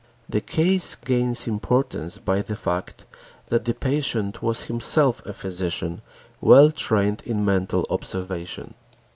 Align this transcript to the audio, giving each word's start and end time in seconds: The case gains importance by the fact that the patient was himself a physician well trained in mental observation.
The 0.27 0.41
case 0.41 0.95
gains 0.95 1.45
importance 1.45 2.17
by 2.17 2.41
the 2.41 2.55
fact 2.55 3.05
that 3.49 3.65
the 3.65 3.75
patient 3.75 4.41
was 4.41 4.63
himself 4.63 5.23
a 5.27 5.31
physician 5.33 6.01
well 6.41 6.71
trained 6.71 7.21
in 7.23 7.45
mental 7.45 7.85
observation. 7.87 8.73